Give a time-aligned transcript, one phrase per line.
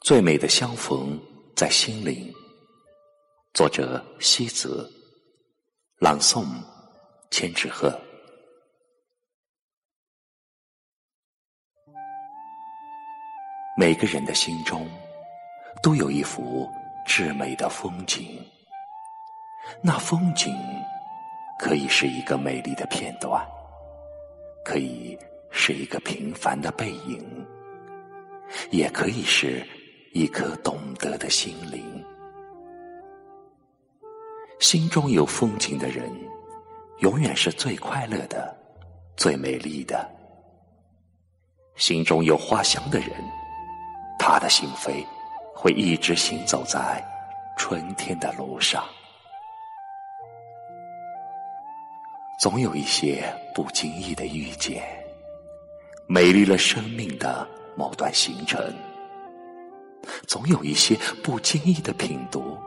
[0.00, 1.20] 最美的相逢
[1.54, 2.32] 在心灵。
[3.52, 4.90] 作者：西子，
[5.98, 6.46] 朗诵：
[7.30, 7.94] 千纸鹤。
[13.76, 14.88] 每个人的心中
[15.82, 16.66] 都有一幅
[17.06, 18.42] 至美的风景，
[19.82, 20.56] 那风景
[21.58, 23.46] 可以是一个美丽的片段，
[24.64, 25.18] 可以
[25.50, 27.46] 是一个平凡的背影，
[28.70, 29.62] 也可以是。
[30.12, 32.04] 一颗懂得的心灵，
[34.58, 36.12] 心中有风景的人，
[36.98, 38.52] 永远是最快乐的、
[39.16, 40.10] 最美丽的。
[41.76, 43.08] 心中有花香的人，
[44.18, 45.06] 他的心扉
[45.54, 47.00] 会一直行走在
[47.56, 48.84] 春天的路上。
[52.40, 54.82] 总有一些不经意的遇见，
[56.08, 58.74] 美丽了生命的某段行程。
[60.26, 62.58] 总有一些不经意的品读，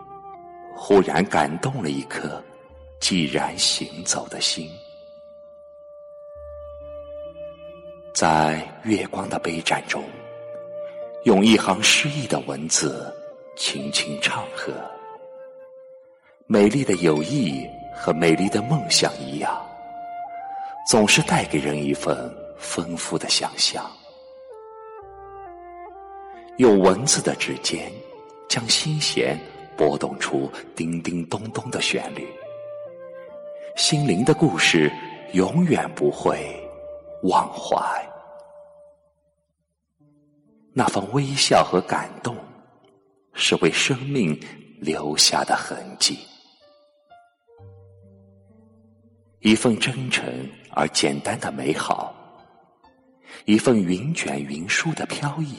[0.75, 2.43] 忽然感动了一颗
[2.99, 4.69] 既然行走的心。
[8.13, 10.03] 在月光的杯盏中，
[11.23, 13.11] 用一行诗意的文字
[13.55, 14.71] 轻轻唱和。
[16.45, 19.65] 美丽的友谊和美丽的梦想一样，
[20.87, 23.89] 总是带给人一份丰富的想象。
[26.57, 27.91] 用文字的指尖，
[28.47, 29.39] 将心弦
[29.75, 32.27] 拨动出叮叮咚咚的旋律。
[33.75, 34.91] 心灵的故事
[35.33, 36.55] 永远不会
[37.23, 37.81] 忘怀。
[40.73, 42.37] 那份微笑和感动，
[43.33, 44.39] 是为生命
[44.79, 46.19] 留下的痕迹。
[49.39, 52.15] 一份真诚而简单的美好，
[53.45, 55.57] 一份云卷云舒的飘逸。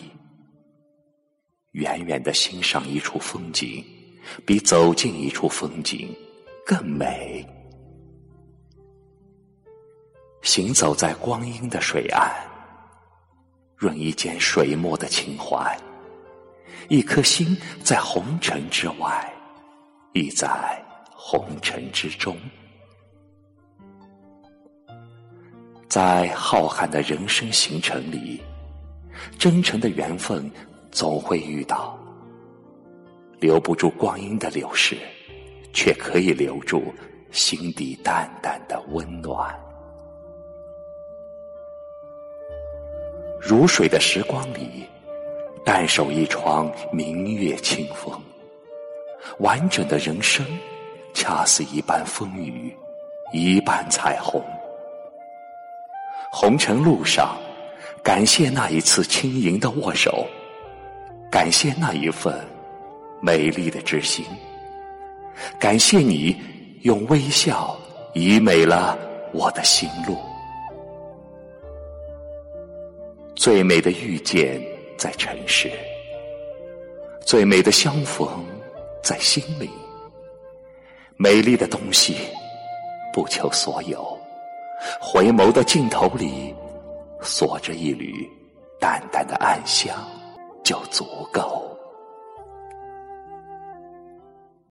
[1.74, 3.84] 远远的欣赏一处风景，
[4.46, 6.08] 比走进一处风景
[6.64, 7.44] 更美。
[10.42, 12.32] 行走在光阴的水岸，
[13.76, 15.76] 润一间水墨的情怀。
[16.88, 19.34] 一颗心在红尘之外，
[20.12, 22.36] 亦在红尘之中。
[25.88, 28.40] 在浩瀚的人生行程里，
[29.40, 30.48] 真诚的缘分。
[30.94, 31.98] 总会遇到，
[33.40, 34.96] 留不住光阴的流逝，
[35.72, 36.84] 却可以留住
[37.32, 39.52] 心底淡淡的温暖。
[43.40, 44.84] 如水的时光里，
[45.64, 48.16] 淡守一窗明月清风，
[49.40, 50.46] 完整的人生，
[51.12, 52.72] 恰似一半风雨，
[53.32, 54.40] 一半彩虹。
[56.30, 57.36] 红尘路上，
[58.00, 60.24] 感谢那一次轻盈的握手。
[61.34, 62.32] 感谢那一份
[63.20, 64.24] 美丽的知心，
[65.58, 66.40] 感谢你
[66.82, 67.76] 用微笑
[68.12, 68.96] 以美了
[69.32, 70.16] 我的心路。
[73.34, 74.62] 最美的遇见
[74.96, 75.68] 在尘世，
[77.26, 78.28] 最美的相逢
[79.02, 79.68] 在心里。
[81.16, 82.14] 美丽的东西
[83.12, 84.16] 不求所有，
[85.00, 86.54] 回眸的镜头里
[87.20, 88.24] 锁着一缕
[88.78, 89.92] 淡淡的暗香。
[90.64, 91.73] 就足够。